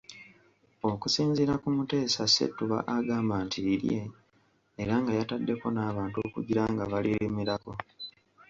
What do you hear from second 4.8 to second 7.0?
era nga yataddeko n'abantu okugira nga